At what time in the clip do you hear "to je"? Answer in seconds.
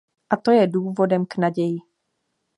0.37-0.67